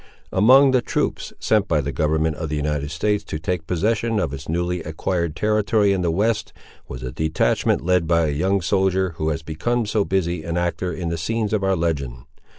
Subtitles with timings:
[0.31, 4.33] Among the troops sent by the government of the United States, to take possession of
[4.33, 6.51] its newly acquired territory in the west,
[6.87, 10.91] was a detachment led by a young soldier who has become so busy an actor
[10.91, 12.23] in the scenes of our legend.